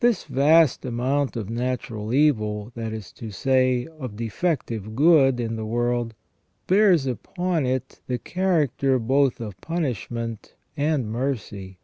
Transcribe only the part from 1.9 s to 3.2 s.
evil, that is